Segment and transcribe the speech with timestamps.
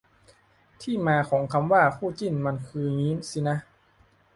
[0.81, 3.57] ที่มาของคำว่า "คู่จิ้น" มันคืองี้สินะ